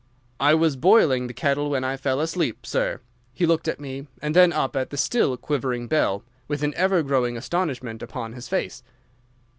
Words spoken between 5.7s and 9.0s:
bell with an ever growing astonishment upon his face.